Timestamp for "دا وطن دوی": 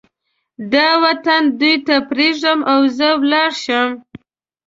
0.73-1.75